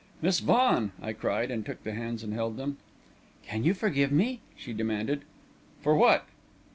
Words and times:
"Miss 0.19 0.39
Vaughan!" 0.39 0.93
I 0.99 1.13
cried, 1.13 1.51
and 1.51 1.63
took 1.63 1.83
the 1.83 1.91
hands 1.93 2.23
and 2.23 2.33
held 2.33 2.57
them. 2.57 2.77
"Can 3.43 3.63
you 3.63 3.75
forgive 3.75 4.11
me?" 4.11 4.39
she 4.57 4.73
demanded. 4.73 5.21
"For 5.83 5.93
what?" 5.93 6.25